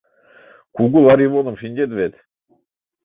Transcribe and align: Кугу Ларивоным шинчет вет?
Кугу 0.75 0.99
Ларивоным 1.05 1.55
шинчет 1.61 1.89
вет? 1.97 2.13